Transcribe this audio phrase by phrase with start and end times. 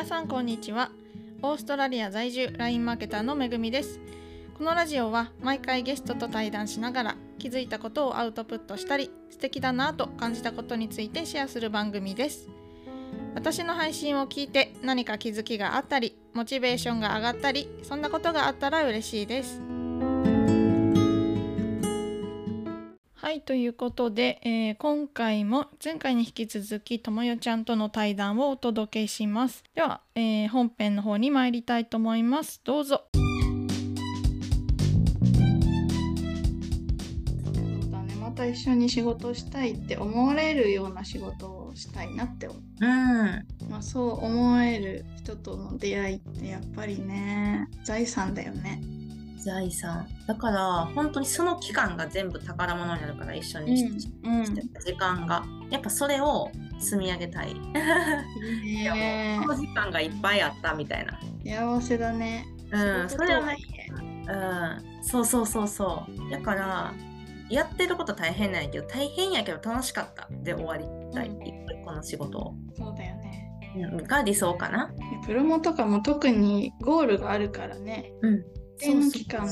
[0.00, 0.90] 皆さんこんにちは。
[1.42, 4.00] オーストラリア在住 LINE マーケターのめぐみです。
[4.56, 12.48] このラジオは毎回ゲストと対談しながら気づいたことをアウトプットしたり素敵だなと感じたことについてシェアする番組です。
[13.34, 19.69] 私の配信を聞いて何か気づきがあったりモチベーションが上がったりそんなことがあったら嬉しいです。
[23.30, 29.62] はいということで、えー今回も前回に引き続きともよちゃんとの対談をお届けします。
[29.72, 32.60] では、えー本編の方に参りたいと思います。
[32.64, 33.04] どうぞ。
[33.14, 33.20] そ
[37.52, 42.62] うだねまた一緒に仕事をしたいって思われるような仕事をしたいなって思う。
[42.80, 42.88] うん、
[43.70, 48.82] まあ、そう思える人との出会いってやっぱりね財産だよね。
[49.40, 57.52] 財産だから本当にその期間が全部宝物になるから一緒にし,、うんてた時間がやっぱそれを積み上げたい。
[58.64, 61.18] いやねもうこの時間がいっぱいあったみたいな。
[61.44, 62.46] 幸せだね。
[62.72, 63.56] うん、それはね、
[64.28, 66.30] うん、そうそうそうそう。
[66.30, 66.94] だから
[67.50, 73.50] やってること大変なんやけど大変やけど楽しかったで終わりたい、うんこの仕事を、そうだよね。
[73.76, 74.92] うん、が理想かな。
[75.26, 78.12] プロモとかも特にゴールがあるからね。
[78.22, 78.44] うん、一
[78.80, 79.46] 定の期間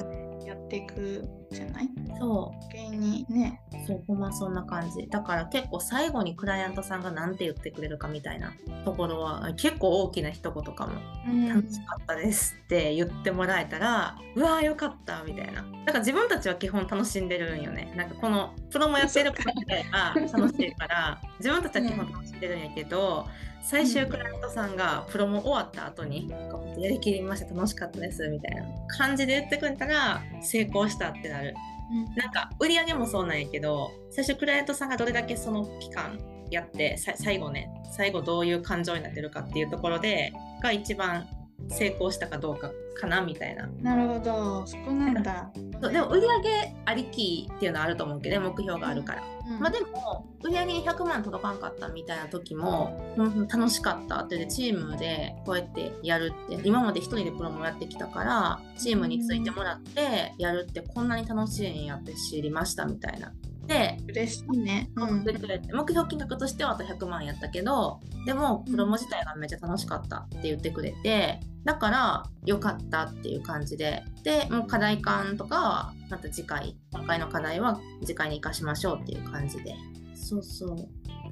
[0.47, 1.38] やっていく。
[1.51, 1.89] じゃない？
[2.19, 2.65] そう。
[2.73, 3.27] 余計に。
[3.29, 3.61] ね。
[3.87, 5.07] そうほんまそんな感じ。
[5.09, 8.53] だから結構最後にクライアントさんが何て言ってくれるかみたいな
[8.85, 10.95] ところは結構大きな一言かも。
[11.27, 11.49] うん。
[11.49, 15.65] 楽しかったですって言ってもらえたら、うわーよかったみたいな。
[15.87, 17.93] だから自分たちは基本楽しんでるんよね。
[17.97, 23.27] なんかこのプロもやってることであ楽しいから自分たちは基本楽しんでるんやけど、
[23.63, 26.31] 最終クライアントさんがプロも終わった後に
[26.79, 31.38] やりきりました楽しかったですみたいな感じで言ってくれたら成功したってなる
[32.17, 36.19] なんか売り上げもそうなんやけど最初クライアントさんがどれだけその期間
[36.51, 41.27] やってさ最後ね最後どういう感情になってるかっていうところでが一番
[41.69, 43.67] 成功したかどうかかなみたいな。
[43.81, 45.51] なるほど、そこなんだ。
[45.81, 49.61] そうでも売り上げありきっていうのはあると思うけどね目標があるから、うん。
[49.61, 53.47] まあでも売り上げに100万届かんかったみたいな時も、うん。
[53.47, 63.33] 楽しかったってでチームでこうやってやるって今まで一人でプロもやってきたからチームについてもらってやるってこんなに楽しいんやって知りましたみたいな。
[63.69, 64.91] で嬉しいね。
[64.97, 65.25] うん。
[65.25, 65.33] で
[65.73, 74.03] 目標金額としてはあと100万やったけどでもプロモ自体がめっちゃ楽しかったって言ってくれてだから良かったっていう感じで。
[74.25, 79.75] でもう課題感とかはまた次回今回の課題は次回に生かしましょうっていう感じで。
[80.15, 80.77] そうそう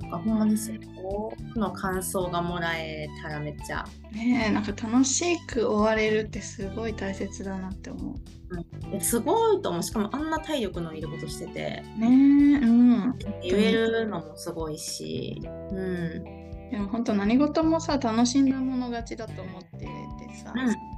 [0.00, 8.14] なんかほんまに成功の感想がもらえたらめっちゃ、ねえ、なんか楽しく終われるってすごい大切だなって思う。
[8.92, 9.82] うん、すごいと思う。
[9.82, 11.82] しかもあんな体力のいることしてて。
[11.98, 13.18] ねえ、うん。
[13.42, 15.40] 言えるのもすごいし。
[15.44, 16.24] うん。
[16.70, 19.86] でも本当何事もさ楽しんだもの勝ちだと思ってて
[20.34, 20.96] さ、うん。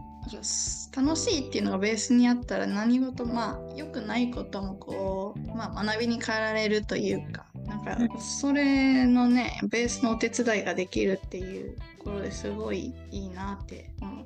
[0.96, 7.46] 楽しいっていうのがベースにあったら何事まあ良くないこともこう、まあ、学びに変えられるというか
[7.84, 14.24] なんかうそれのねベースのお手伝いができるっていうところですごいいいなって思う。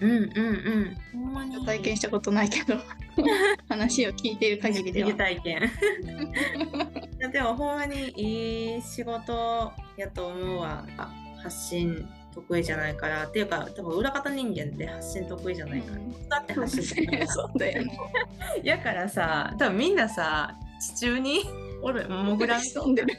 [0.00, 0.18] うんうん。
[0.18, 0.20] う。
[0.20, 1.64] んほんまに。
[1.64, 2.78] 体験したことないけど
[3.68, 5.12] 話を聞いている限りでは。
[5.14, 5.62] 体験。
[7.18, 10.86] いやでもほんまにいい仕事やと思うわ。
[10.98, 11.12] あ
[11.42, 13.26] 発信得意じゃないから。
[13.26, 16.28] っていうか多分裏方人間って発信得意じゃないから、うん。
[16.28, 17.98] だって発信得意そうだよね。
[18.62, 21.44] やからさ多分みんなさ地中に
[21.84, 23.18] おる潜らん潜んでる。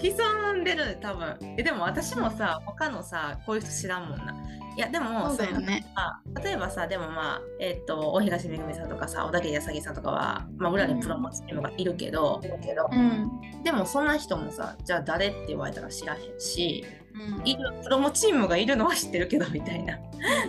[0.00, 0.98] 潜んでる。
[1.00, 4.34] 多分えでも私もさ他のさこういう人知らんもんな。
[4.76, 5.86] いやでもそうだよね。
[5.94, 13.30] あ例えばさでもまあえっ、と大東めぐみさんとかさ小田切あさぎさんとかは、まあ、裏にプロモチームがいるけど、うん。
[13.64, 16.84] でもそんな人もさじゃあ誰って言われたら知らへんし
[17.14, 17.46] うん。
[17.46, 19.98] いるプロモチームがいるのは知ってるけどみたいな。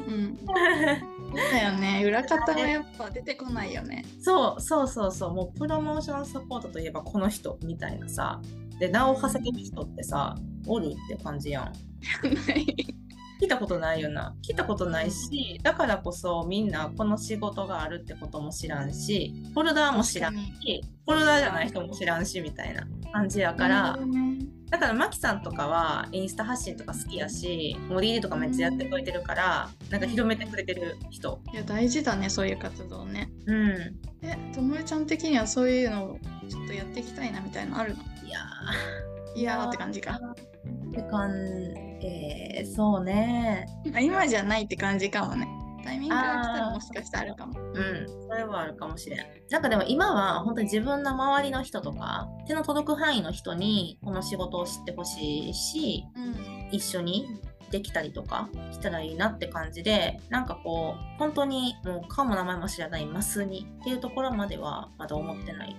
[0.07, 0.37] うん
[1.35, 2.03] だよね。
[2.05, 4.05] 裏方はやっぱ出てこないよね。
[4.21, 5.33] そうそうそうそう。
[5.33, 8.41] もうプロモーションサポートといえばこの人みたいなさ。
[8.79, 10.35] で名を馳せてる人ってさ
[10.67, 11.73] おるって感じやん。
[13.39, 14.35] 聞いたことないよな。
[14.43, 24.36] 聞いたことないしだからこそみんなこの仕事があるってことも知らんしフォルダーも知らん確しフォルダーじゃない人も知らんしみたいな感じやから、なるほどね
[24.69, 33.31] だからマキさんとかはインスタ発信とか好きやしモリーリとかめっちゃやってくれてるからなんか広めてくれてる人いや大事だねそういう活動ね。
[33.45, 36.19] うんえともえちゃん的にはそういうのを
[36.49, 38.03] ちょっとやっていきたいなみたいなのあるの？
[38.25, 38.39] いや
[39.35, 40.19] いやーって感じか。
[40.21, 40.31] ー
[40.89, 41.31] ってかん
[42.01, 45.47] えー、そうねあ今じゃないって感じかもね。
[45.87, 47.59] タイミングが来たらもしかしたらあるかも。
[47.59, 48.07] うん。
[48.29, 49.19] それはあるかもしれん。
[49.49, 56.69] なんかでも今は本当に自分の周りの人とか手の届く範囲の人にこの仕事を知ってほしいしうん。
[56.71, 57.39] 一緒に
[57.71, 65.75] できたりとかしたらいいなって感じでなんかこう本当にもう顔も名前も知らないマスにっていうところまではまだ思ってない。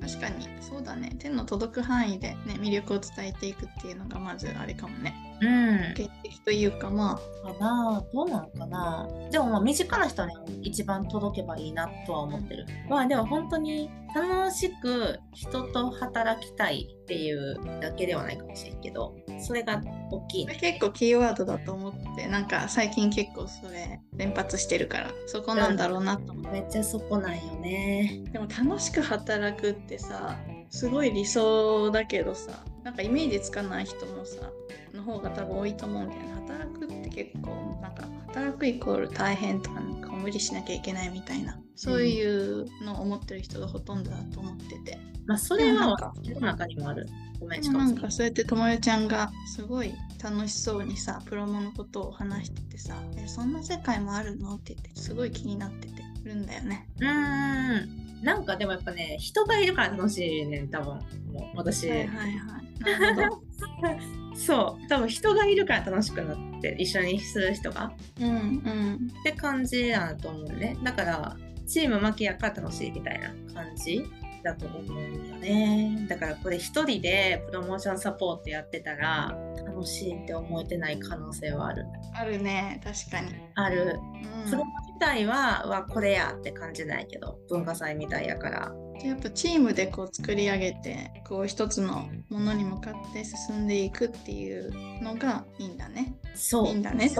[0.00, 0.48] 確かに。
[0.60, 1.14] そうだね。
[1.18, 5.92] 手の届く範囲でね魅力を伝えていくっていうのがまずあれかもねうん。
[5.92, 7.20] 現実というかまか
[7.60, 8.04] な？
[8.12, 9.08] どうなのかな？
[9.30, 12.66] でもまあ身近な人に一番届けばいいなとは思ってる。
[12.88, 19.82] まあでも本当に楽しく人と働きたいっていうだけではないかもしれんけどそれが
[20.12, 28.22] 大きい結構キーワードだと思ってなんか最近結構それ連発してるからそこなんだろうなと思って、めっちゃそこなんよね。
[28.32, 30.38] でも楽しく働くってさ
[30.70, 32.52] すごい理想だけどさ
[32.84, 34.50] なんかイメージつかない人もさ
[34.92, 36.28] の方が多分多いと思うんだよね。
[36.46, 41.58] 働くって結構なんか働くイコール大変とかなんか無理しなきゃいけないみたいな。
[41.76, 47.08] そういうのを思ってる人がほとんどだと思ってて、まあそれはでもなんか世の中にもある。
[47.40, 49.92] ごめんなんかそうやってともよちゃんがすごい
[50.22, 56.88] 楽しそうにさプロモのことを話しててさ「えそんな世界もあるの?」って言ってすごい気になっててるんだよね。
[57.00, 58.04] うーん。
[58.22, 60.94] なんかでもやっぱね人がいるから楽しいねん多分。
[61.32, 62.63] もう私、はいはいはい。
[64.36, 64.88] そう。
[64.88, 67.92] 多分人がいるから楽しくなって一緒にする人が。
[68.20, 69.08] うんうん。
[69.20, 70.76] って感じだと思うね。
[70.82, 71.36] だから
[71.66, 74.04] チーム負けやから楽しいみたいな感じ
[74.42, 76.06] だと思うんよね。
[76.08, 79.36] だからこれ一人でプロモーションサポートやってたら
[79.66, 81.86] 楽しいって思えてない可能性はある。
[82.14, 82.80] あるね。
[82.84, 83.34] 確かに。
[83.54, 83.98] ある。
[84.44, 84.50] うん。
[84.50, 88.72] プロモ自体ははこれやって感じないけど文化祭みたいやから
[89.04, 94.72] やっぱチームでこう作り上げてこう一つのものに向かって進んでいくっていう
[95.02, 96.14] のがいいんだね。
[96.34, 96.68] そう。
[96.68, 97.10] いいんだね。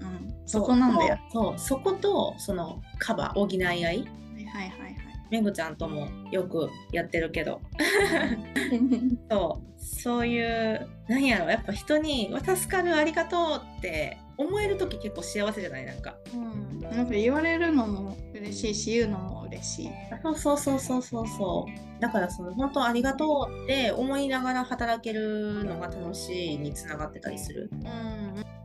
[0.00, 0.04] う。
[0.04, 1.18] ん、そこなんだよ。
[1.32, 1.58] そう。
[1.58, 3.82] そことそのカバー補い合い。
[3.82, 4.94] はいはいはい
[5.30, 7.54] めぐちゃんともよくやってるけど。
[7.54, 7.58] は
[8.26, 8.38] い。
[9.28, 9.84] そう。
[9.84, 11.50] そういうなんやろ。
[11.50, 15.86] やっぱ人に「助かるありがとう」って思える時結構幸せじゃない？
[15.86, 16.16] なんか。
[16.32, 19.90] うん、なんか言われるのも嬉しいし言うのも嬉しい。
[20.22, 22.00] そうそうそうそうそうそう。
[22.00, 27.70] だからその本当ありがとうって思いながら働けるのが楽しいにつながってたりする。
[27.72, 28.23] うん、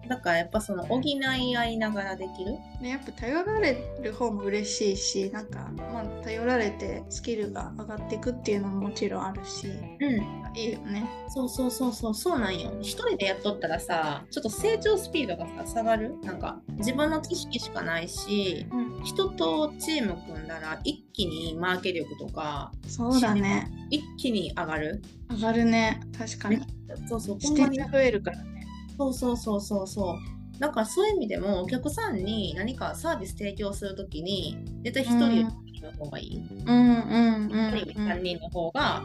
[0.10, 1.20] だからやっぱその補い
[1.56, 2.58] 合いながらできる？
[2.82, 9.68] でやっぱ頼られる方も嬉しいしなんか、まあ、頼られてスキルが上がっていくっていうのももちろんあるし。
[9.68, 10.40] うん。
[10.56, 11.08] いいよね。
[11.30, 12.16] そうそうそうそう。
[12.16, 12.74] そうなんよ。
[12.82, 16.18] 一人でやっとったらさちょっと成長スピードがさ下がる？
[16.24, 23.72] なんか自分の知識しかないしうん、人とチーム組んだら一気にマーケ力とかそうだね。
[23.92, 25.04] 一気に上がる？
[25.30, 26.02] 上がるね。
[26.18, 26.60] 確かに。
[27.08, 28.59] そうそうほ視点が増えるからね。
[29.00, 30.60] そうそうそうそうそう。
[30.60, 35.46] だからそういう意味でもお客さんに何かサービス提供するときに絶対一人
[35.82, 39.02] の方がいい、うんうんうん一人より三人の方が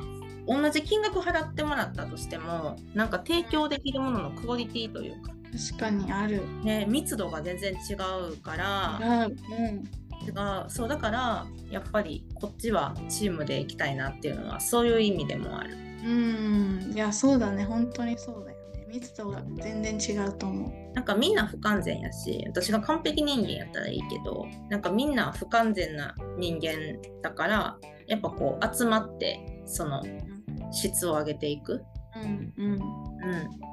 [0.48, 5.32] 同じ金額払ってもらったとしてもなんか提供できるもののクオリティというか、
[5.68, 6.42] 確かにある。
[6.64, 7.94] ね、密度が全然違
[8.32, 9.28] うからあう。
[9.30, 9.84] ん。
[10.26, 15.76] 違うそうだからやっぱりこっちはチームで行きたいなっていうのはそういう意味でもある。
[15.76, 16.92] うん。
[16.92, 17.64] いやそうだね。
[17.64, 18.58] 本当にそうだよ。
[18.58, 18.63] ね
[18.94, 20.94] 密度が全然違うと思う。
[20.94, 27.76] なんかみんな不完全やし私が完璧人間やったらいいけどなんかみんな不完全な人間だから
[28.06, 30.02] やっぱこう集まってその
[30.70, 31.82] 質を上げていく、
[32.16, 32.72] うんうん。
[32.72, 32.78] うん、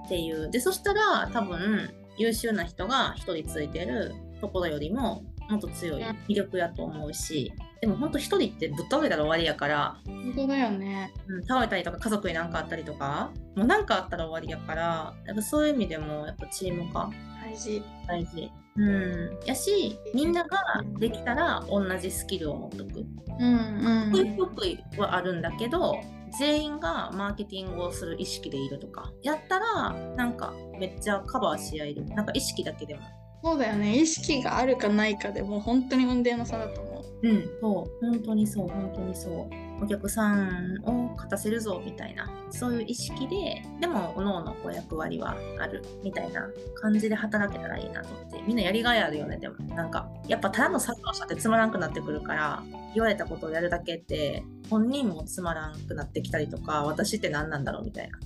[0.05, 0.49] っていう。
[0.49, 11.11] でそしたら多分優秀な人が1人ついてるところよりももっと強い魅力やと思うしでもほんと1人ってぶっ倒れたら終わりやから、本当だよね。
[11.27, 17.09] うん、倒れたりとか家族に何かあったりとかもう何かあったら終わりやからやっぱそういう意味でもやっぱチーム化
[17.43, 17.83] 大事。
[18.07, 18.51] 大事。
[18.77, 20.57] うん、やしみんなが
[20.97, 23.05] できたら同じスキルを持っとく。
[23.39, 24.11] うんうん。
[24.11, 25.95] 得意不得意はあるんだけど
[26.39, 33.01] 全員がマーケティングをする意識でいるとかやったらなんかめっちゃカバーし合えるなんか意識だけでも。
[33.43, 36.90] そうだよね意識があるかないかでもう本当に運転の差だと思う。
[37.23, 38.05] うん、そう。
[38.05, 38.67] 本当にそう。
[38.67, 42.29] 本当にそうお客さんを勝たせるぞみたいな。
[42.51, 49.55] そういう意識ででも各々こう役割はあるみたいな感じで働けたらいいなと思ってみんなやりがいあるよねでも。
[49.75, 52.63] なんかやっぱただの作業者ってつまらんくなってくるから
[52.93, 58.19] 言われたことをやるだけって本人もつまらんくなってきたりとか私って何なんだろうみたいな。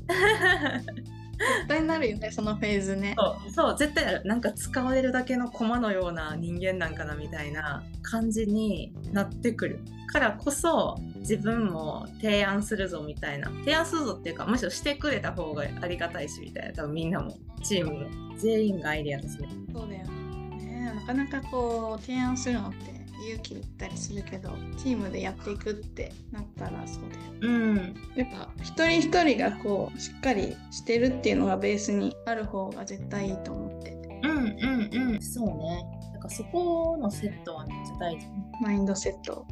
[1.37, 3.15] 絶対なるよねそのフェーズね。
[3.17, 20.93] そうそう絶対あるなんか使われるだけの駒のような人間なんかなみたいな感じになってくるからこそ自分も提案するぞみたいな提案するぞっていうかむしろしてくれた方がありがたいしみたいな多分みんなもチームの全員がアイデアですねそうだよね。
[20.95, 22.94] なかなかこう提案するのって
[23.25, 27.21] 勇気だったりするけどチームでやっていくってなったらそうだよ。
[27.41, 27.95] うん。
[28.15, 33.91] やっぱ一人一人がこうしっかりしてるっていうのがベースにある方が絶対いいと思って。
[33.91, 35.21] てうんうんうん。
[35.21, 35.83] そうね。
[36.13, 38.27] なんかそこのセットはめっちゃ大事。
[38.61, 39.45] マインドセット。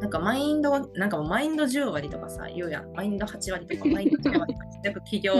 [0.00, 2.92] なんかマインドなんかマインド10割とかさ言うやん。
[2.92, 5.34] マインド8割とか マインド10割とかよく企業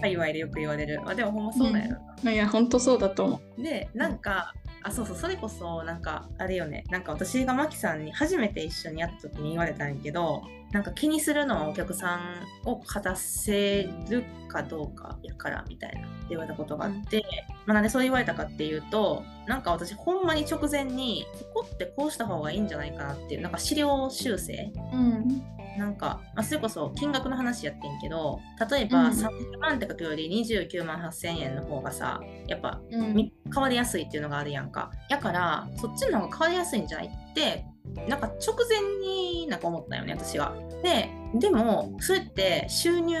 [0.00, 1.00] 界隈でよく言われる。
[1.06, 3.62] あでもほんまそうだよな、いやほんとそうだと思う。
[3.62, 6.84] でなんかあそうそうそれこそなんかあれよね。
[6.90, 17.24] なんか私がマキさんに初めて一緒にやった時に言われたんやけどなんか気にするのはお客さんを勝たせるかどうかやからみたいなって言われたことがあって、
[17.66, 24.72] まあ、なんでそう言われたかっていうとなんか私ほんまに直前にここってこうした方がいいんじゃないかなっていうなんか資料修正。
[24.92, 25.42] うん。
[25.78, 29.12] なんか、まあ、それこそ金額の話やってんけど例えばうん。
[29.12, 34.90] 30万って書くより29万8000円の方がさやっぱ変わりやすいっていうのがあるやんか。
[35.08, 37.66] やから、そっちの方が変わりやすいんじゃないって、
[38.08, 40.54] なんか直前になんか思ったよね、私は。
[40.82, 43.18] で、でも、それって収入、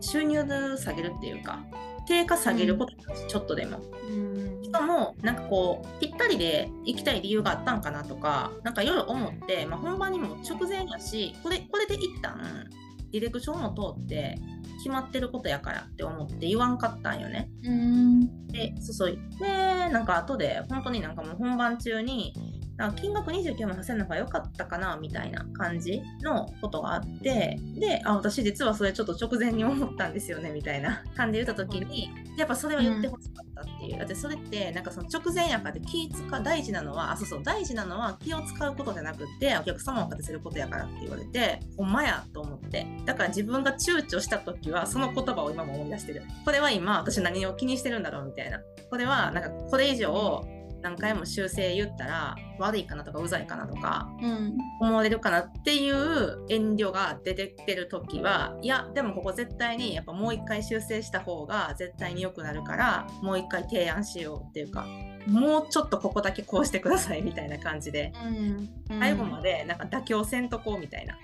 [0.00, 1.64] 収入で下げるっていうか、
[2.06, 3.78] 定価下げることだし、ちょっとでも。
[4.08, 12.68] うんしかも、なんかこう、ぴったりで行きたい理由があったんかなとか、なんかいろいろ思って、まあ、本番にも直前やし、これ、これで一旦、
[13.10, 14.38] ディレクションも通って、
[14.78, 17.48] 決まってることやからって思って言わんかったんよね。
[17.62, 19.18] うんで、そうそう。
[19.38, 22.34] で、なんか後で、本当になんかもう本番中に、
[22.82, 33.98] なんか金額29万8000の方が良かったかなみたいな感じのことがあって、で、あ、私実はそれちょっと直前に思ったんですよね みたいな感じで言った時に、やっぱそれは言ってほしかったっていう。
[33.98, 42.84] だってそれって、なんかその直前やからで気使う、大事なのは、あ、そうそう、大事なのは気を使うことじゃなくて、お客様を勝たせることやからって言われて、ほんまやと思って。
[43.06, 46.24] だから自分が躊躇した時は、その言葉を今も思い出してる。
[46.44, 48.60] これは今、私何を気にしてるんだろうみたいな。
[48.90, 50.44] これは、なんかこれ以上、
[50.82, 54.58] 何回も修正言ったら悪いかなとかうざいかなとかうん。
[54.80, 64.86] 思われるかなっていう遠慮が出てきてる時はいやでもここ絶対にやっぱもう一回修正した方が絶対に良くなるからもう一回提案しようっていうか
[65.26, 68.68] もうちょっとここだけこうしてくださいみたいな感じでうん。
[68.98, 71.16] 最後までなんか妥協せんとこうみたいな。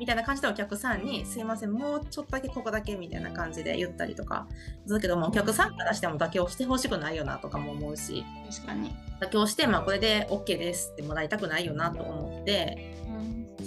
[0.00, 4.46] みたいな感じでお客さんに「すいませんもうちょっとだけここだけ」みたいな感じで言ったりとか
[4.86, 8.96] するけどもお客さんからしても妥協してほしくないよなとかも思うし確かに。
[9.20, 12.99] 妥協して、まあ、これで OK ですってもらいたくないよなと思ってうん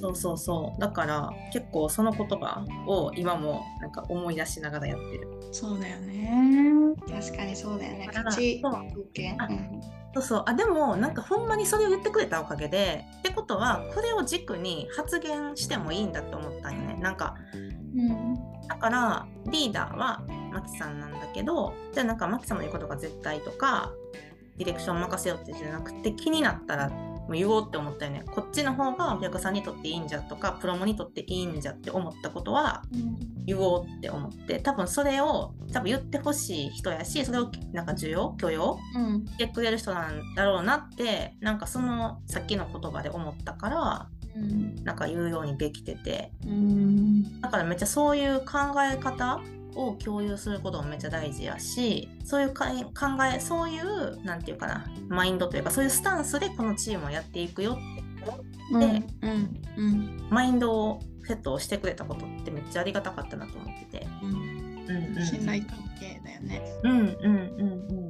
[0.04, 0.82] そうそうそう。
[0.82, 5.30] だから結構その言葉を今もなんか思い出しながらやってる。
[5.54, 6.74] そうだよね。
[7.08, 8.08] 確かにそうだよね。
[8.08, 8.74] だから勝ちそう。
[8.94, 9.82] 条件あうん。
[10.14, 10.44] そうそう。
[10.46, 16.98] あでもなんかほんまにそれを言ってくれたおかげでってことはこれを軸に発言してもいいんだって思ったんよね。
[17.00, 18.36] なんかうん。
[18.68, 23.94] だからリーダーはマキさんなんだけどじゃあなんかマキさんの言うことが絶対とか
[24.58, 26.92] ディレクション任せようってじゃなくて気になったら
[27.24, 28.24] もう言おうって思ったよね。
[28.28, 32.84] こっちの方がお客さんにとっていいんじゃとかプロモにとっていいんじゃって思ったことは
[33.46, 39.26] 言おうって思って多分それを多分言ってほしい人やしそれをなんか需要許容うん。
[39.26, 44.76] してくれる人なんだろうなってなんかそのさっきの言葉で思ったからうん。
[44.84, 46.32] なんか言うようにできてて。
[46.46, 47.40] うん。
[47.42, 49.40] だからめっちゃそういう考え方
[49.76, 58.04] を共有することもめっちゃ大事やしそういうか考えそういうなんていうかなマインドというかそういうスタンスでこのチームをやっていくよって。
[58.72, 60.28] うんうんうん。
[60.30, 64.08] マインドをセットをしてくれたことってめっちゃありがたかったなと思ってて。
[64.22, 64.32] うん。
[64.32, 65.26] うんうん。
[65.26, 66.62] 信頼関係だよね。
[66.84, 68.03] うんうんうんうん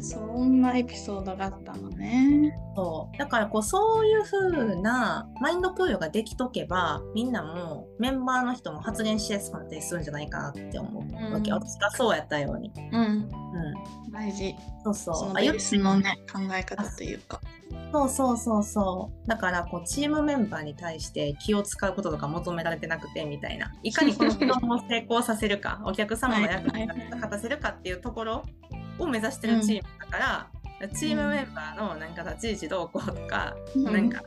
[0.00, 2.56] そんなエピソードがあったのね。
[2.74, 3.18] そう。
[3.18, 11.56] だからこうそういう風なマインド共有ができとけばみんなもメンバーの人も発言しやすくなったりするんじゃないかなって思うわけ、うん。
[11.56, 12.72] 私がそうやったように。
[12.92, 13.02] うん。
[13.02, 14.12] うん。
[14.12, 14.54] 大事。
[14.84, 15.14] そうそう。
[15.14, 17.40] そのベースのね考え方というか。
[17.92, 19.28] そうそうそうそう。
[19.28, 23.72] だからこうチームメンバーに対して気を使うこととか求められてなくてみたいな。
[23.82, 28.44] いかにこのプロを成功させるかお客様の役に立たせるかっていうところ
[29.00, 34.22] を目指してるチームだから、チームメンバーのなんか立ち位置どうこうとか、なんか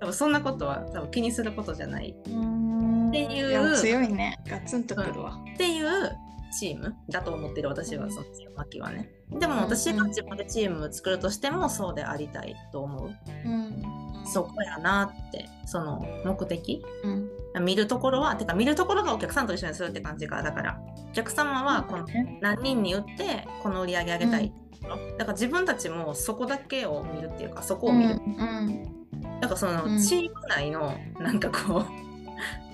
[0.00, 2.14] 多分そんなことは多分気にすることじゃない。
[2.26, 3.08] うん。
[3.08, 4.38] っていうや強いね。
[4.46, 5.38] ガツンとくるわ。
[5.54, 6.16] っていう
[6.58, 9.10] チームだと思ってる私はその巻はね。
[9.30, 13.10] でもうん私が自分でチームを作るとしてもそうでありたいと思う。
[13.44, 13.82] うん。
[14.26, 16.84] そこやなってその目的。
[17.04, 17.28] うん
[17.60, 20.80] 見るところはてか見るところがお客さんと一緒にするって感じかだから。
[21.10, 22.06] お客様はこの
[22.40, 28.98] 何人に売ってこの売り上げ上げたいってところ、だから自分たちもそこだけを見るっていうかそこを見る、うん
[29.40, 30.00] だからその、うん。
[30.00, 31.84] チーム内のなんかこう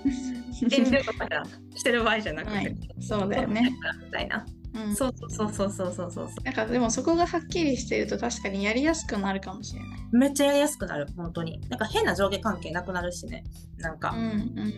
[0.65, 1.27] 遠慮とか
[1.75, 2.75] してる場合じゃなくて、はい。
[2.99, 3.75] そうだよね。
[4.05, 4.45] みたいな
[4.75, 4.95] うん。
[4.95, 6.27] そうそうそうそうそうそう。
[6.27, 9.89] そうなんかでもそこがはっきりしてると確かにやりやすくなるかもしれない。
[10.11, 11.61] めっちゃやりやすくなる本当に。
[11.69, 13.43] なんか変な上下関係なくなるしね。
[13.77, 14.73] なんか、うんうん。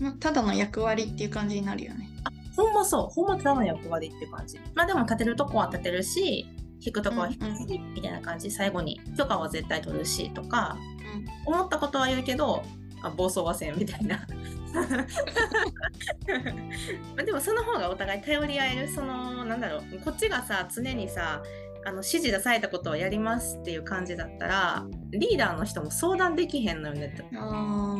[0.00, 2.08] まあ、ただの役割っていう感じになるよね。
[2.56, 3.14] ほんまそう。
[3.14, 4.58] ほんまただの役割って感じ。
[4.74, 6.46] まあでも立てるとこは立てるし
[6.80, 8.50] 引くとこは引くし、みたいな感じ。
[8.50, 10.76] 最後に許可は絶対取るしとか。
[11.44, 12.62] 思ったことは言うけど
[13.02, 14.26] あ暴走はせんみたいな
[17.16, 21.42] まあでもその方がお互い頼り合えるそのなんだろうこっちがさ常にさ
[21.84, 27.28] あの指示出されたことをやりますっていう感じだったらリーダーの人も相談できへんのよねってうん。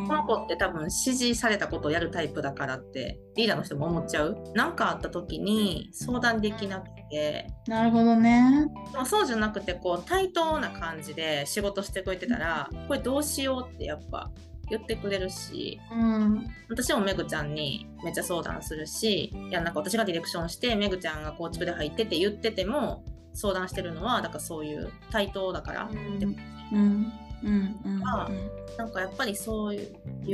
[0.07, 4.39] このあ子って多分指示されたことをやるタイプだからってリーダーの人も思っちゃう？
[4.55, 7.71] 何かあった時に相談できなくてあ。
[7.71, 8.69] なるほどね。
[9.05, 14.31] そうじゃなくてこう対等な感じで仕事してくれてたらこれどうしようってやっぱ
[14.77, 16.47] 言ってくれるしうん。
[16.69, 25.89] 私もめぐちゃんにめっちゃ相談するしいやなんか私がディレクションしてめぐちゃんが構築で入ってって言ってても相談してるのはだからそういう対等だから、
[26.19, 26.37] でうん。
[26.73, 27.13] うん。
[27.45, 27.77] うん。
[27.85, 28.03] うん。
[28.07, 28.29] あ
[28.79, 29.85] なんかやっぱりそうい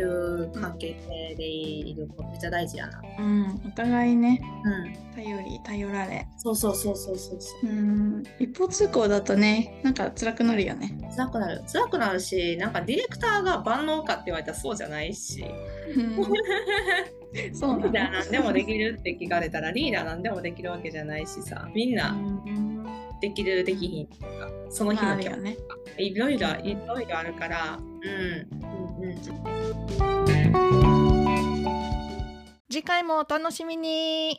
[0.01, 3.03] う関係性でいることめっちゃ大事やな。
[3.19, 3.63] うん。
[3.67, 6.27] お互いね、うん、頼り、頼られ。
[6.39, 7.67] そうそうそうそうそうそう。
[7.69, 8.23] うん。
[8.39, 10.99] 一方通行だとね、なんか辛くなるよね。
[11.19, 15.45] 辛くなる辛くなるしなんかディレクターが万能かって言われたらそうじゃないし
[17.53, 22.68] そうリーダーななんでもできるって聞かれたらリーダーなんでもできるわけじゃないしさみんなの。
[23.21, 24.07] できるできひん。
[24.07, 25.57] とかその日の気持ちまああるよね。
[25.99, 27.79] いろいろいろいろあるから。
[27.79, 28.49] うん。
[29.01, 29.19] うんうん。
[32.71, 34.37] 次回もお楽しみに